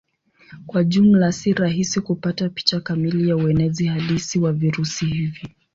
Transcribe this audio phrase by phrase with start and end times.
[0.67, 5.55] Kwa jumla si rahisi kupata picha kamili ya uenezi halisi wa virusi hivi.